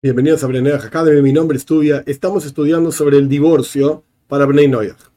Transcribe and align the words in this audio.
Bienvenidos 0.00 0.44
a 0.44 0.46
Brenei 0.46 0.74
Academy, 0.74 1.20
mi 1.22 1.32
nombre 1.32 1.58
es 1.58 1.64
Tuvia. 1.64 2.04
Estamos 2.06 2.46
estudiando 2.46 2.92
sobre 2.92 3.18
el 3.18 3.28
divorcio 3.28 4.04
para 4.28 4.46
Bnei 4.46 4.68
Noyach. 4.68 5.10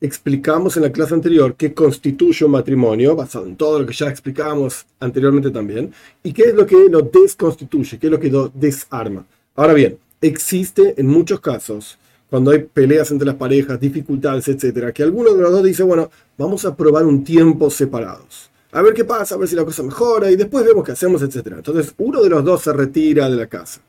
Explicamos 0.00 0.76
en 0.76 0.84
la 0.84 0.92
clase 0.92 1.12
anterior 1.14 1.56
qué 1.56 1.74
constituye 1.74 2.44
un 2.44 2.52
matrimonio, 2.52 3.16
basado 3.16 3.46
en 3.46 3.56
todo 3.56 3.80
lo 3.80 3.86
que 3.86 3.94
ya 3.94 4.08
explicamos 4.08 4.86
anteriormente 5.00 5.50
también, 5.50 5.92
y 6.22 6.32
qué 6.32 6.44
es 6.44 6.54
lo 6.54 6.66
que 6.66 6.88
lo 6.88 7.02
desconstituye, 7.02 7.98
qué 7.98 8.06
es 8.06 8.12
lo 8.12 8.20
que 8.20 8.30
lo 8.30 8.48
desarma. 8.54 9.26
Ahora 9.56 9.74
bien, 9.74 9.98
existe 10.20 10.94
en 10.96 11.08
muchos 11.08 11.40
casos, 11.40 11.98
cuando 12.30 12.52
hay 12.52 12.60
peleas 12.60 13.10
entre 13.10 13.26
las 13.26 13.34
parejas, 13.34 13.80
dificultades, 13.80 14.46
etcétera, 14.46 14.92
que 14.92 15.02
alguno 15.02 15.34
de 15.34 15.42
los 15.42 15.50
dos 15.50 15.64
dice, 15.64 15.82
bueno, 15.82 16.12
vamos 16.36 16.64
a 16.64 16.76
probar 16.76 17.04
un 17.06 17.24
tiempo 17.24 17.70
separados. 17.70 18.52
A 18.70 18.82
ver 18.82 18.94
qué 18.94 19.04
pasa, 19.04 19.34
a 19.34 19.38
ver 19.38 19.48
si 19.48 19.56
la 19.56 19.64
cosa 19.64 19.82
mejora, 19.82 20.30
y 20.30 20.36
después 20.36 20.64
vemos 20.64 20.84
qué 20.84 20.92
hacemos, 20.92 21.22
etcétera. 21.22 21.56
Entonces, 21.56 21.92
uno 21.98 22.22
de 22.22 22.30
los 22.30 22.44
dos 22.44 22.62
se 22.62 22.72
retira 22.72 23.28
de 23.28 23.34
la 23.34 23.48
casa 23.48 23.80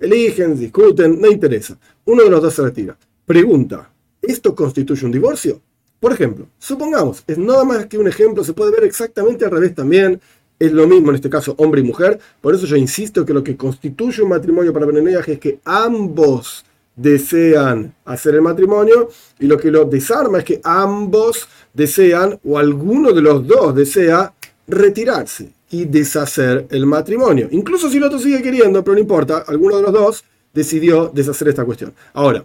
Eligen, 0.00 0.58
discuten, 0.58 1.20
no 1.20 1.30
interesa. 1.30 1.78
Uno 2.06 2.24
de 2.24 2.30
los 2.30 2.42
dos 2.42 2.54
se 2.54 2.62
retira. 2.62 2.96
Pregunta, 3.26 3.92
¿esto 4.22 4.54
constituye 4.54 5.04
un 5.04 5.12
divorcio? 5.12 5.60
Por 6.00 6.12
ejemplo, 6.12 6.48
supongamos, 6.58 7.22
es 7.26 7.36
nada 7.36 7.62
más 7.64 7.84
que 7.84 7.98
un 7.98 8.08
ejemplo, 8.08 8.42
se 8.42 8.54
puede 8.54 8.72
ver 8.72 8.84
exactamente 8.84 9.44
al 9.44 9.50
revés 9.50 9.74
también, 9.74 10.18
es 10.58 10.72
lo 10.72 10.86
mismo 10.86 11.10
en 11.10 11.16
este 11.16 11.28
caso 11.28 11.54
hombre 11.58 11.82
y 11.82 11.84
mujer, 11.84 12.18
por 12.40 12.54
eso 12.54 12.64
yo 12.64 12.76
insisto 12.76 13.26
que 13.26 13.34
lo 13.34 13.44
que 13.44 13.58
constituye 13.58 14.22
un 14.22 14.30
matrimonio 14.30 14.72
para 14.72 14.86
Benenoyaj 14.86 15.28
es 15.28 15.38
que 15.38 15.60
ambos 15.64 16.64
desean 16.96 17.94
hacer 18.06 18.34
el 18.34 18.42
matrimonio 18.42 19.10
y 19.38 19.46
lo 19.46 19.58
que 19.58 19.70
lo 19.70 19.84
desarma 19.84 20.38
es 20.38 20.44
que 20.44 20.60
ambos 20.64 21.46
desean 21.74 22.40
o 22.44 22.58
alguno 22.58 23.12
de 23.12 23.20
los 23.20 23.46
dos 23.46 23.74
desea 23.74 24.32
retirarse 24.70 25.50
y 25.70 25.84
deshacer 25.84 26.66
el 26.70 26.86
matrimonio. 26.86 27.48
Incluso 27.50 27.90
si 27.90 27.98
el 27.98 28.04
otro 28.04 28.18
sigue 28.18 28.42
queriendo, 28.42 28.82
pero 28.82 28.94
no 28.94 29.00
importa, 29.00 29.44
alguno 29.46 29.76
de 29.76 29.82
los 29.82 29.92
dos 29.92 30.24
decidió 30.52 31.10
deshacer 31.14 31.48
esta 31.48 31.64
cuestión. 31.64 31.92
Ahora, 32.12 32.44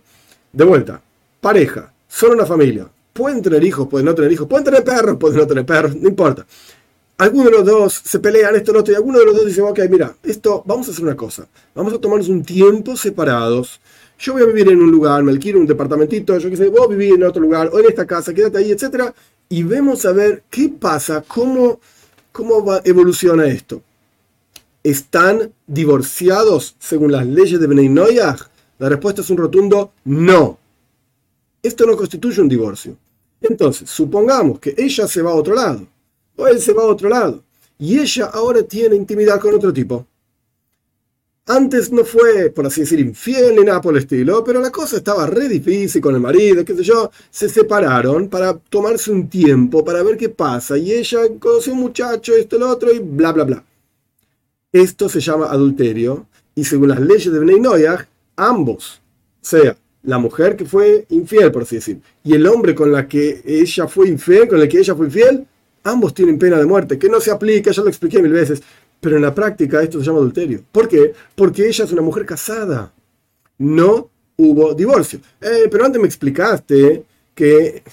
de 0.52 0.64
vuelta, 0.64 1.02
pareja, 1.42 1.92
son 2.08 2.32
una 2.32 2.46
familia, 2.46 2.88
pueden 3.14 3.42
tener 3.42 3.64
hijos, 3.64 3.88
pueden 3.88 4.06
no 4.06 4.16
tener 4.16 4.32
hijos, 4.32 4.48
pueden 4.48 4.66
tener 4.66 4.84
perros, 4.84 5.18
pueden 5.18 5.38
no 5.38 5.48
tener 5.48 5.66
perros, 5.66 5.96
no 5.96 6.08
importa. 6.08 6.46
Algunos 7.18 7.46
de 7.46 7.52
los 7.52 7.66
dos 7.66 8.02
se 8.04 8.20
pelean 8.20 8.56
esto, 8.56 8.74
lo 8.74 8.82
otro, 8.82 8.94
y 8.94 8.96
alguno 8.98 9.20
de 9.20 9.26
los 9.26 9.36
dos 9.36 9.46
dice, 9.46 9.62
ok, 9.62 9.80
mira, 9.90 10.14
esto, 10.22 10.64
vamos 10.66 10.88
a 10.88 10.92
hacer 10.92 11.04
una 11.04 11.16
cosa, 11.16 11.48
vamos 11.74 11.94
a 11.94 11.98
tomarnos 11.98 12.28
un 12.28 12.44
tiempo 12.44 12.98
separados. 12.98 13.80
Yo 14.20 14.34
voy 14.34 14.44
a 14.44 14.46
vivir 14.46 14.70
en 14.70 14.82
un 14.82 14.92
lugar, 14.92 15.24
me 15.24 15.32
alquilo 15.32 15.60
un 15.60 15.66
departamentito, 15.66 16.38
yo 16.38 16.50
qué 16.50 16.58
sé, 16.58 16.70
vos 16.70 16.90
vivir 16.90 17.14
en 17.14 17.24
otro 17.24 17.42
lugar, 17.42 17.70
o 17.72 17.80
en 17.80 17.86
esta 17.86 18.06
casa, 18.06 18.34
quédate 18.34 18.58
ahí, 18.58 18.72
etcétera, 18.72 19.14
y 19.48 19.64
vemos 19.64 20.06
a 20.06 20.12
ver 20.12 20.44
qué 20.50 20.70
pasa, 20.70 21.24
cómo 21.26 21.80
¿Cómo 22.36 22.66
va, 22.66 22.82
evoluciona 22.84 23.46
esto? 23.46 23.82
¿Están 24.84 25.54
divorciados 25.66 26.76
según 26.80 27.14
las 27.14 27.26
leyes 27.26 27.62
de 27.62 27.68
Noyach? 27.70 28.42
La 28.78 28.90
respuesta 28.90 29.22
es 29.22 29.30
un 29.30 29.38
rotundo 29.38 29.94
no. 30.04 30.60
Esto 31.64 31.86
no 31.86 31.96
constituye 31.96 32.42
un 32.42 32.50
divorcio. 32.50 32.98
Entonces, 33.40 33.90
supongamos 33.90 34.60
que 34.60 34.76
ella 34.78 35.08
se 35.08 35.22
va 35.22 35.32
a 35.32 35.36
otro 35.36 35.56
lado, 35.56 35.88
o 36.36 36.46
él 36.46 36.60
se 36.60 36.74
va 36.74 36.84
a 36.84 36.88
otro 36.88 37.08
lado, 37.08 37.42
y 37.80 38.00
ella 38.00 38.26
ahora 38.26 38.64
tiene 38.64 38.98
intimidad 38.98 39.40
con 39.40 39.56
otro 39.56 39.72
tipo. 39.72 40.06
Antes 41.48 41.92
no 41.92 42.04
fue, 42.04 42.50
por 42.50 42.66
así 42.66 42.82
decir, 42.82 43.00
infiel 43.00 43.56
ni 43.56 43.64
nada 43.64 43.80
por 43.80 43.94
el 43.94 44.02
estilo, 44.02 44.44
pero 44.44 44.60
la 44.60 44.72
cosa 44.72 44.98
estaba 44.98 45.28
re 45.28 45.48
difícil 45.48 46.02
con 46.02 46.16
el 46.16 46.22
marido, 46.22 46.66
qué 46.66 46.76
sé 46.76 46.84
yo. 46.84 47.12
Se 47.30 47.48
separaron 47.48 48.30
para 48.30 48.58
tomarse 48.58 49.12
un 49.12 49.30
tiempo, 49.30 49.86
para 49.86 50.02
ver 50.02 50.18
qué 50.18 50.30
pasa. 50.30 50.76
Y 50.76 50.92
ella 50.92 51.20
conoció 51.40 51.74
un 51.74 51.82
muchacho, 51.82 52.34
esto, 52.34 52.58
lo 52.58 52.70
otro, 52.70 52.92
y 52.92 52.98
bla, 52.98 53.32
bla, 53.32 53.44
bla. 53.44 53.64
Esto 54.72 55.08
se 55.08 55.20
llama 55.20 55.46
adulterio. 55.46 56.26
Y 56.56 56.64
según 56.64 56.90
las 56.90 57.00
leyes 57.00 57.32
de 57.32 57.40
Bnei 57.40 57.60
Noyach, 57.60 58.08
ambos, 58.36 59.00
sea 59.40 59.78
la 60.02 60.18
mujer 60.18 60.56
que 60.56 60.66
fue 60.66 61.06
infiel, 61.10 61.52
por 61.52 61.64
así 61.64 61.76
decir, 61.76 62.00
y 62.24 62.34
el 62.34 62.46
hombre 62.48 62.74
con 62.74 62.92
la 62.92 63.08
que 63.08 63.42
ella 63.46 63.88
fue 63.88 64.08
infiel, 64.08 64.48
con 64.48 64.60
el 64.62 64.68
que 64.68 64.80
ella 64.80 64.96
fue 64.96 65.08
infiel, 65.08 65.46
ambos 65.84 66.14
tienen 66.14 66.38
pena 66.40 66.58
de 66.58 66.66
muerte, 66.66 66.98
que 66.98 67.10
no 67.10 67.20
se 67.20 67.32
aplica, 67.32 67.72
ya 67.72 67.82
lo 67.82 67.90
expliqué 67.90 68.22
mil 68.22 68.32
veces, 68.32 68.62
pero 69.06 69.18
en 69.18 69.22
la 69.22 69.36
práctica 69.36 69.84
esto 69.84 70.00
se 70.00 70.06
llama 70.08 70.18
adulterio. 70.18 70.64
¿Por 70.72 70.88
qué? 70.88 71.14
Porque 71.36 71.68
ella 71.68 71.86
es 71.86 71.92
una 71.92 72.02
mujer 72.02 72.26
casada. 72.26 72.92
No 73.60 74.10
hubo 74.36 74.74
divorcio. 74.74 75.20
Eh, 75.40 75.68
pero 75.70 75.86
antes 75.86 76.02
me 76.02 76.08
explicaste 76.08 77.04
que 77.36 77.84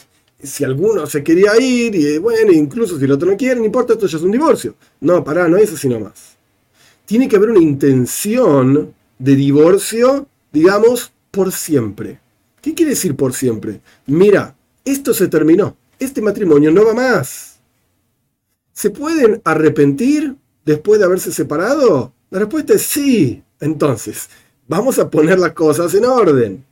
si 0.43 0.65
alguno 0.65 1.07
se 1.07 1.23
quería 1.23 1.55
ir, 1.61 1.95
y 1.95 2.17
bueno, 2.17 2.51
incluso 2.51 2.99
si 2.99 3.05
el 3.05 3.13
otro 3.13 3.31
no 3.31 3.37
quiere, 3.37 3.61
no 3.61 3.67
importa, 3.67 3.93
esto 3.93 4.07
ya 4.07 4.17
es 4.17 4.23
un 4.23 4.31
divorcio. 4.31 4.75
No, 5.03 5.23
pará, 5.23 5.49
no 5.49 5.59
es 5.59 5.71
así 5.71 5.87
nomás. 5.87 6.39
Tiene 7.05 7.29
que 7.29 7.37
haber 7.37 7.51
una 7.51 7.61
intención 7.61 8.95
de 9.19 9.37
divorcio, 9.37 10.27
digamos, 10.51 11.13
por 11.31 11.53
siempre. 11.53 12.21
¿Qué 12.63 12.73
quiere 12.73 12.93
decir 12.93 13.17
por 13.17 13.35
siempre? 13.35 13.83
Mira, 14.07 14.57
esto 14.83 15.13
se 15.13 15.29
terminó. 15.29 15.77
Este 15.99 16.23
matrimonio 16.23 16.71
no 16.71 16.87
va 16.87 16.95
más. 16.95 17.59
¿Se 18.73 18.89
pueden 18.89 19.43
arrepentir? 19.45 20.37
Después 20.65 20.99
de 20.99 21.07
haberse 21.07 21.33
separado? 21.33 22.13
La 22.31 22.41
respuesta 22.41 22.75
es 22.75 22.83
sí. 22.83 23.43
Entonces, 23.61 24.29
vamos 24.67 24.99
a 24.99 25.09
poner 25.09 25.39
las 25.39 25.53
cosas 25.53 25.95
en 25.95 26.05
orden. 26.05 26.65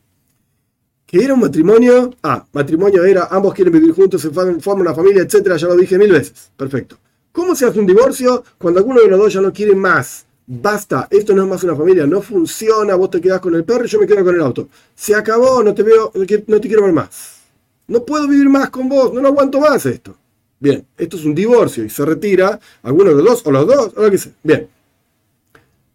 ¿Qué 1.06 1.25
era 1.25 1.34
un 1.34 1.41
matrimonio? 1.41 2.15
Ah, 2.23 2.47
matrimonio 2.53 3.05
era 3.05 3.28
ambos 3.31 3.53
quieren 3.53 3.73
vivir 3.73 3.93
juntos, 3.93 4.23
se 4.23 4.31
forman 4.31 4.61
una 4.81 4.95
familia, 4.95 5.23
etcétera, 5.23 5.56
ya 5.56 5.67
lo 5.67 5.77
dije 5.77 5.99
mil 5.99 6.12
veces. 6.12 6.51
Perfecto. 6.56 6.97
¿Cómo 7.33 7.55
se 7.55 7.67
hace 7.67 7.78
un 7.78 7.87
divorcio 7.87 8.45
cuando 8.59 8.81
alguno 8.81 9.01
de 9.01 9.09
los 9.09 9.19
dos 9.19 9.33
ya 9.33 9.41
no 9.41 9.53
quiere 9.53 9.75
más? 9.75 10.25
Basta, 10.47 11.07
esto 11.11 11.33
no 11.33 11.43
es 11.43 11.49
más 11.49 11.62
una 11.62 11.77
familia, 11.77 12.07
no 12.07 12.22
funciona, 12.22 12.97
vos 12.97 13.11
te 13.11 13.21
quedás 13.21 13.41
con 13.41 13.55
el 13.55 13.65
perro 13.65 13.84
y 13.84 13.89
yo 13.89 14.01
me 14.01 14.07
quedo 14.07 14.25
con 14.25 14.34
el 14.34 14.41
auto. 14.41 14.69
Se 14.95 15.15
acabó, 15.15 15.62
no 15.62 15.75
te 15.75 15.83
veo, 15.83 16.12
no 16.15 16.61
te 16.61 16.69
quiero 16.69 16.83
ver 16.83 16.93
más. 16.93 17.39
No 17.87 18.05
puedo 18.05 18.27
vivir 18.27 18.49
más 18.49 18.71
con 18.71 18.89
vos, 18.89 19.12
no 19.12 19.21
lo 19.21 19.28
aguanto 19.28 19.61
más 19.61 19.87
esto. 19.87 20.17
Bien, 20.60 20.87
esto 20.98 21.16
es 21.16 21.25
un 21.25 21.34
divorcio 21.34 21.84
y 21.84 21.91
se 21.91 22.04
retira 22.04 22.60
alguno 22.82 23.10
de 23.10 23.16
los 23.16 23.25
dos 23.25 23.43
o 23.47 23.50
los 23.50 23.66
dos, 23.66 23.93
o 23.97 24.03
lo 24.03 24.10
que 24.10 24.19
sea. 24.19 24.32
Bien. 24.43 24.69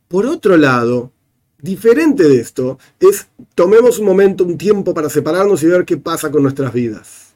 Por 0.07 0.25
otro 0.25 0.57
lado, 0.57 1.11
diferente 1.59 2.23
de 2.23 2.39
esto 2.39 2.79
es 2.99 3.27
tomemos 3.53 3.99
un 3.99 4.07
momento, 4.07 4.43
un 4.43 4.57
tiempo 4.57 4.93
para 4.93 5.09
separarnos 5.09 5.61
y 5.61 5.67
ver 5.67 5.85
qué 5.85 5.97
pasa 5.97 6.31
con 6.31 6.41
nuestras 6.41 6.73
vidas. 6.73 7.35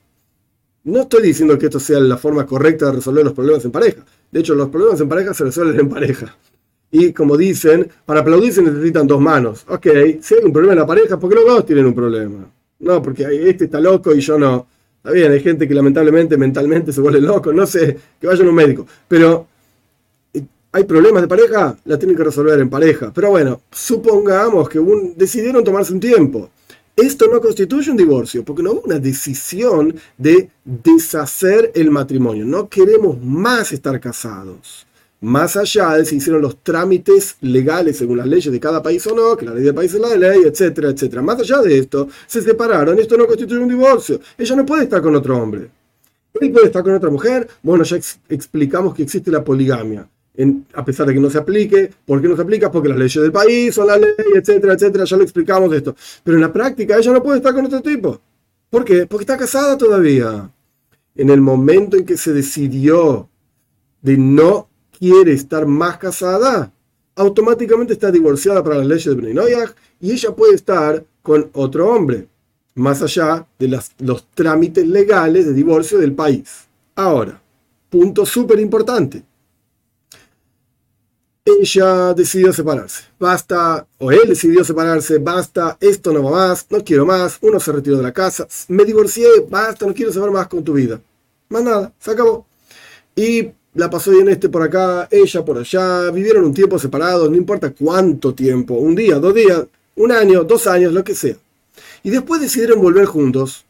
No 0.84 1.02
estoy 1.02 1.22
diciendo 1.22 1.58
que 1.60 1.68
esto 1.68 1.80
sea 1.80 2.00
la 2.00 2.18
forma 2.18 2.48
correcta 2.48 2.88
de 2.88 2.94
resolver 2.94 3.24
los 3.24 3.34
problemas 3.34 3.64
en 3.64 3.72
pareja. 3.72 4.04
De 4.32 4.40
hecho, 4.40 4.56
los 4.56 4.70
problemas 4.70 5.00
en 5.00 5.10
pareja 5.10 5.34
se 5.36 5.44
resuelven 5.44 5.80
en 5.80 5.90
pareja. 5.90 6.36
Y 6.92 7.14
como 7.14 7.38
dicen, 7.38 7.92
para 8.06 8.22
aplaudir 8.22 8.54
se 8.54 8.64
necesitan 8.64 9.06
dos 9.06 9.22
manos. 9.22 9.66
Ok, 9.68 9.86
si 10.22 10.36
hay 10.36 10.44
un 10.44 10.52
problema 10.52 10.74
en 10.74 10.80
la 10.80 10.88
pareja, 10.88 11.20
¿por 11.20 11.30
qué 11.30 11.36
los 11.36 11.46
dos 11.46 11.66
tienen 11.66 11.86
un 11.86 11.94
problema? 11.94 12.52
No, 12.80 13.02
porque 13.04 13.28
este 13.48 13.66
está 13.66 13.80
loco 13.80 14.16
y 14.16 14.22
yo 14.22 14.40
no. 14.40 14.66
Está 15.00 15.12
bien, 15.12 15.32
hay 15.32 15.40
gente 15.40 15.66
que 15.66 15.74
lamentablemente 15.74 16.38
mentalmente 16.38 16.92
se 16.92 17.00
vuelve 17.00 17.22
loco, 17.22 17.54
no 17.54 17.66
sé, 17.66 17.98
que 18.20 18.28
vayan 18.28 18.48
a 18.48 18.50
un 18.50 18.56
médico. 18.56 18.86
Pero 19.08 19.48
eh, 20.34 20.44
hay 20.74 20.84
problemas 20.84 21.22
de 21.22 21.28
pareja, 21.30 21.78
la 21.86 21.98
tienen 21.98 22.18
que 22.18 22.24
resolver 22.26 22.60
en 22.60 22.70
pareja. 22.70 23.12
Pero 23.14 23.30
bueno, 23.30 23.62
supongamos 23.72 24.68
que 24.68 24.82
decidieron 25.16 25.64
tomarse 25.64 25.94
un 25.94 26.02
tiempo. 26.02 26.50
Esto 26.98 27.28
no 27.32 27.40
constituye 27.40 27.92
un 27.92 27.96
divorcio, 27.96 28.44
porque 28.44 28.62
no 28.62 28.74
hubo 28.74 28.82
una 28.82 29.00
decisión 29.00 29.96
de 30.18 30.50
deshacer 30.66 31.72
el 31.74 31.92
matrimonio. 31.92 32.44
No 32.46 32.68
queremos 32.68 33.18
más 33.22 33.72
estar 33.72 33.98
casados 34.02 34.86
más 35.22 35.58
allá 35.58 35.96
de 35.96 36.06
si 36.06 36.16
hicieron 36.16 36.42
los 36.42 36.64
trámites 36.64 37.36
legales 37.42 37.98
según 37.98 38.18
las 38.18 38.28
leyes 38.28 38.52
de 38.52 38.60
cada 38.60 38.82
país 38.82 39.06
o 39.08 39.16
no, 39.16 39.36
que 39.36 39.46
la 39.46 39.54
ley 39.54 39.64
del 39.64 39.76
país 39.76 39.94
es 39.94 40.00
la 40.00 40.16
ley, 40.16 40.44
etcétera, 40.46 40.90
etcétera. 40.90 41.22
Más 41.22 41.40
allá 41.40 41.62
de 41.62 41.78
esto, 41.78 42.08
se 42.26 42.42
separaron, 42.42 42.98
esto 43.00 43.18
no 43.18 43.28
constituye 43.28 43.60
un 43.60 43.70
divorcio. 43.70 44.20
Ella 44.38 44.56
no 44.56 44.66
puede 44.66 44.84
estar 44.84 45.02
con 45.02 45.16
otro 45.16 45.38
hombre. 45.38 45.70
Él 46.40 46.52
puede 46.52 46.68
estar 46.68 46.84
con 46.84 46.94
otra 46.94 47.10
mujer. 47.10 47.48
Bueno, 47.62 47.84
ya 47.84 47.98
explicamos 48.30 48.94
que 48.94 49.04
existe 49.04 49.30
la 49.30 49.44
poligamia. 49.44 50.08
a 50.74 50.86
pesar 50.86 51.06
de 51.06 51.14
que 51.14 51.20
no 51.20 51.30
se 51.30 51.38
aplique, 51.38 51.92
¿por 52.06 52.22
qué 52.22 52.30
no 52.30 52.36
se 52.38 52.44
aplica? 52.44 52.72
Porque 52.72 52.88
las 52.88 52.98
leyes 52.98 53.22
del 53.22 53.32
país 53.32 53.76
son 53.76 53.88
la 53.88 53.98
ley, 53.98 54.14
etcétera, 54.36 54.74
etcétera, 54.74 55.04
ya 55.04 55.18
lo 55.18 55.24
explicamos 55.24 55.74
esto. 55.74 55.96
Pero 56.24 56.38
en 56.38 56.42
la 56.42 56.54
práctica 56.54 56.98
ella 56.98 57.12
no 57.12 57.22
puede 57.22 57.40
estar 57.40 57.54
con 57.54 57.66
otro 57.66 57.82
tipo. 57.82 58.22
¿Por 58.70 58.86
qué? 58.86 59.06
Porque 59.06 59.24
está 59.24 59.38
casada 59.38 59.78
todavía. 59.78 60.50
En 61.16 61.30
el 61.30 61.42
momento 61.42 61.98
en 61.98 62.06
que 62.06 62.16
se 62.16 62.32
decidió 62.32 63.28
de 64.02 64.18
no 64.18 64.69
quiere 65.00 65.34
estar 65.34 65.66
más 65.66 65.98
casada, 65.98 66.72
automáticamente 67.16 67.94
está 67.94 68.12
divorciada 68.12 68.64
para 68.64 68.78
las 68.78 68.88
leyes 68.88 69.06
de 69.06 69.16
Bnei 69.16 69.34
y 70.00 70.12
ella 70.12 70.36
puede 70.36 70.56
estar 70.56 71.04
con 71.22 71.50
otro 71.54 71.90
hombre, 71.90 72.28
más 72.76 73.02
allá 73.02 73.46
de 73.58 73.80
los 74.00 74.28
trámites 74.34 74.88
legales 74.88 75.46
de 75.46 75.54
divorcio 75.54 75.98
del 75.98 76.14
país. 76.14 76.68
Ahora, 76.96 77.42
punto 77.90 78.26
súper 78.26 78.60
importante. 78.60 79.24
Ella 81.44 82.14
decidió 82.14 82.54
separarse. 82.54 83.04
Basta, 83.20 83.86
o 83.98 84.12
él 84.12 84.28
decidió 84.28 84.64
separarse. 84.64 85.18
Basta, 85.18 85.78
esto 85.80 86.14
no 86.14 86.24
va 86.24 86.32
más, 86.32 86.68
no 86.70 86.84
quiero 86.84 87.06
más. 87.06 87.38
Uno 87.42 87.60
se 87.60 87.72
retiró 87.72 87.98
de 87.98 88.04
la 88.04 88.14
casa. 88.14 88.48
Me 88.68 88.86
divorcié, 88.86 89.28
basta, 89.50 89.86
no 89.86 89.94
quiero 89.94 90.14
saber 90.14 90.32
más 90.32 90.48
con 90.48 90.64
tu 90.64 90.74
vida. 90.74 91.02
Más 91.50 91.64
nada, 91.64 91.92
se 92.00 92.12
acabó. 92.12 92.46
Y 93.16 93.52
la 93.74 93.90
pasó 93.90 94.12
bien 94.12 94.30
este 94.30 94.50
por 94.50 94.64
acá, 94.64 95.08
ella 95.12 95.46
por 95.46 95.58
allá, 95.58 96.10
vivieron 96.12 96.46
un 96.46 96.54
tiempo 96.54 96.80
separados, 96.80 97.30
no 97.30 97.36
importa 97.36 97.72
cuánto 97.72 98.34
tiempo, 98.34 98.76
un 98.76 98.96
día, 98.96 99.20
dos 99.20 99.34
días, 99.34 99.64
un 99.96 100.12
año, 100.12 100.44
dos 100.44 100.68
años, 100.68 100.94
lo 100.94 101.04
que 101.04 101.16
sea. 101.16 101.36
Y 102.04 102.10
después 102.10 102.42
decidieron 102.42 102.82
volver 102.82 103.06
juntos. 103.06 103.66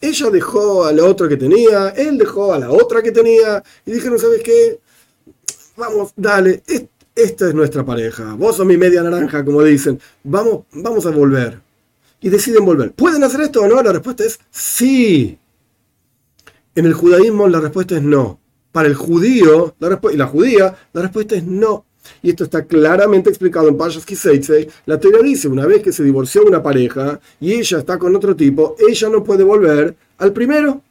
Ella 0.00 0.30
dejó 0.30 0.84
a 0.84 0.92
la 0.92 1.04
otra 1.04 1.28
que 1.28 1.36
tenía, 1.36 1.88
él 1.90 2.18
dejó 2.18 2.52
a 2.52 2.58
la 2.58 2.70
otra 2.70 3.02
que 3.02 3.12
tenía, 3.12 3.62
y 3.84 3.92
dijeron, 3.92 4.18
¿sabes 4.18 4.42
qué? 4.42 4.78
Vamos, 5.76 6.12
dale, 6.16 6.62
esta 7.14 7.48
es 7.48 7.54
nuestra 7.54 7.84
pareja, 7.84 8.34
vos 8.34 8.56
sos 8.56 8.66
mi 8.66 8.76
media 8.76 9.02
naranja, 9.02 9.44
como 9.44 9.62
dicen, 9.62 9.98
vamos, 10.22 10.64
vamos 10.72 11.06
a 11.06 11.10
volver. 11.10 11.60
Y 12.20 12.30
deciden 12.30 12.64
volver. 12.64 12.92
¿Pueden 12.92 13.22
hacer 13.24 13.42
esto 13.42 13.60
o 13.60 13.68
no? 13.68 13.82
La 13.82 13.92
respuesta 13.92 14.24
es 14.24 14.38
sí. 14.50 15.38
En 16.74 16.86
el 16.86 16.94
judaísmo 16.94 17.46
la 17.48 17.60
respuesta 17.60 17.96
es 17.96 18.02
no. 18.02 18.40
Para 18.76 18.88
el 18.88 18.94
judío 18.94 19.74
la 19.78 19.98
y 20.12 20.16
la 20.18 20.26
judía, 20.26 20.76
la 20.92 21.00
respuesta 21.00 21.34
es 21.34 21.44
no. 21.44 21.86
Y 22.22 22.28
esto 22.28 22.44
está 22.44 22.66
claramente 22.66 23.30
explicado 23.30 23.68
en 23.68 23.78
Pashas 23.78 24.04
Kiseitse. 24.04 24.68
La 24.84 25.00
teoría 25.00 25.22
dice, 25.22 25.48
una 25.48 25.64
vez 25.64 25.82
que 25.82 25.92
se 25.92 26.04
divorció 26.04 26.44
una 26.44 26.62
pareja 26.62 27.18
y 27.40 27.54
ella 27.54 27.78
está 27.78 27.98
con 27.98 28.14
otro 28.14 28.36
tipo, 28.36 28.76
ella 28.86 29.08
no 29.08 29.24
puede 29.24 29.44
volver 29.44 29.96
al 30.18 30.34
primero. 30.34 30.82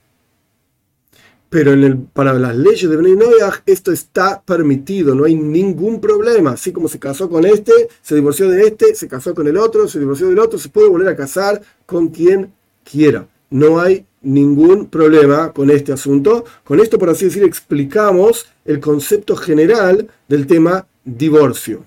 Pero 1.48 1.74
en 1.74 1.84
el, 1.84 1.98
para 2.00 2.34
las 2.34 2.56
leyes 2.56 2.90
de 2.90 2.98
Bnei 2.98 3.16
Noyach 3.16 3.62
esto 3.68 3.92
está 3.92 4.42
permitido, 4.42 5.14
no 5.14 5.26
hay 5.26 5.36
ningún 5.36 6.02
problema. 6.02 6.54
Así 6.54 6.72
como 6.72 6.88
se 6.88 6.98
casó 6.98 7.30
con 7.30 7.46
este, 7.46 7.72
se 8.02 8.16
divorció 8.16 8.50
de 8.50 8.66
este, 8.66 8.96
se 8.96 9.08
casó 9.08 9.36
con 9.36 9.48
el 9.48 9.58
otro, 9.58 9.88
se 9.88 10.00
divorció 10.00 10.28
del 10.30 10.40
otro, 10.40 10.58
se 10.58 10.70
puede 10.70 10.90
volver 10.90 11.10
a 11.10 11.16
casar 11.16 11.62
con 11.86 12.08
quien 12.08 12.52
quiera. 12.84 13.28
No 13.56 13.80
hay 13.80 14.06
ningún 14.22 14.88
problema 14.88 15.54
con 15.54 15.72
este 15.72 15.94
asunto. 15.94 16.44
Con 16.66 16.82
esto, 16.82 17.00
por 17.00 17.10
así 17.10 17.24
decir, 17.24 17.46
explicamos 17.46 18.48
el 18.66 18.82
concepto 18.82 19.38
general 19.38 20.10
del 20.28 20.46
tema 20.46 20.88
divorcio. 21.06 21.86